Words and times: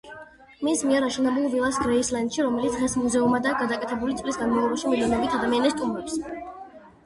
მის 0.67 0.79
მიერ 0.91 1.03
აშენებულ 1.07 1.45
ვილას 1.55 1.77
გრეისლენდში, 1.81 2.41
რომელიც 2.47 2.79
დღეს 2.79 2.97
მუზეუმადაა 3.03 3.61
გადაკეთებული, 3.61 4.19
წლის 4.25 4.43
განმავლობაში 4.43 4.91
მილიონობით 4.97 5.41
ადამიანი 5.41 5.77
სტუმრობს. 5.79 6.21